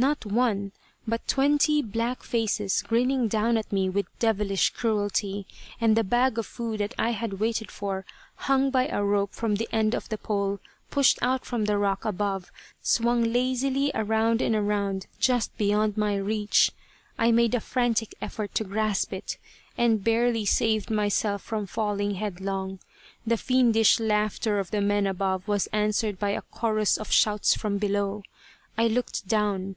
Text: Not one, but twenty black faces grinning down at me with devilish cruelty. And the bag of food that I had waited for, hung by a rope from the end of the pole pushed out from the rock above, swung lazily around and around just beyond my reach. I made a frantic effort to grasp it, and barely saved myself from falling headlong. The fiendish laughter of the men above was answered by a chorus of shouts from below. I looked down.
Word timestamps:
Not 0.00 0.24
one, 0.24 0.72
but 1.06 1.28
twenty 1.28 1.82
black 1.82 2.22
faces 2.22 2.80
grinning 2.80 3.28
down 3.28 3.58
at 3.58 3.70
me 3.70 3.90
with 3.90 4.06
devilish 4.18 4.70
cruelty. 4.70 5.46
And 5.78 5.94
the 5.94 6.02
bag 6.02 6.38
of 6.38 6.46
food 6.46 6.80
that 6.80 6.94
I 6.98 7.10
had 7.10 7.34
waited 7.34 7.70
for, 7.70 8.06
hung 8.36 8.70
by 8.70 8.88
a 8.88 9.04
rope 9.04 9.32
from 9.34 9.56
the 9.56 9.68
end 9.70 9.94
of 9.94 10.08
the 10.08 10.16
pole 10.16 10.58
pushed 10.90 11.18
out 11.20 11.44
from 11.44 11.66
the 11.66 11.76
rock 11.76 12.06
above, 12.06 12.50
swung 12.80 13.24
lazily 13.30 13.90
around 13.94 14.40
and 14.40 14.54
around 14.54 15.06
just 15.18 15.54
beyond 15.58 15.98
my 15.98 16.16
reach. 16.16 16.70
I 17.18 17.30
made 17.30 17.54
a 17.54 17.60
frantic 17.60 18.14
effort 18.22 18.54
to 18.54 18.64
grasp 18.64 19.12
it, 19.12 19.36
and 19.76 20.02
barely 20.02 20.46
saved 20.46 20.90
myself 20.90 21.42
from 21.42 21.66
falling 21.66 22.12
headlong. 22.14 22.78
The 23.26 23.36
fiendish 23.36 24.00
laughter 24.00 24.58
of 24.58 24.70
the 24.70 24.80
men 24.80 25.06
above 25.06 25.46
was 25.46 25.66
answered 25.74 26.18
by 26.18 26.30
a 26.30 26.40
chorus 26.40 26.96
of 26.96 27.12
shouts 27.12 27.54
from 27.54 27.76
below. 27.76 28.22
I 28.78 28.86
looked 28.86 29.28
down. 29.28 29.76